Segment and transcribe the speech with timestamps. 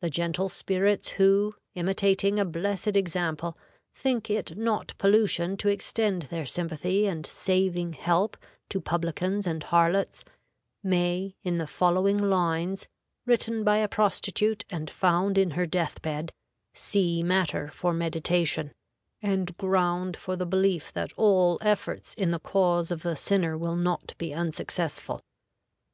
[0.00, 3.58] The gentle spirits who, imitating a blessed example,
[3.92, 8.38] think it not pollution to extend their sympathy and saving help
[8.70, 10.24] to publicans and harlots,
[10.82, 12.88] may, in the following lines,
[13.26, 16.32] written by a prostitute and found in her death bed,
[16.72, 18.72] see matter for meditation,
[19.20, 23.76] and ground for the belief that all efforts in the cause of the sinner will
[23.76, 25.20] not be unsuccessful.